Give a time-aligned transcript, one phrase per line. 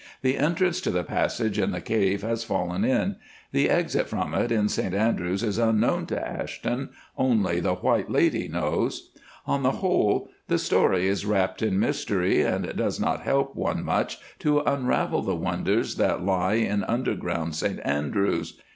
[0.23, 3.17] The entrance to the passage in the cave has fallen in;
[3.51, 9.11] the exit from it in St Andrews is unknown to Ashton—only the White Lady knows.
[9.45, 14.17] On the whole, the story is wrapped in mystery, and does not help one much
[14.39, 18.59] to unravel the wonders that lie in underground St Andrews.